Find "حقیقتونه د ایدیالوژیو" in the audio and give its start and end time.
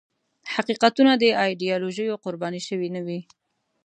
0.53-2.19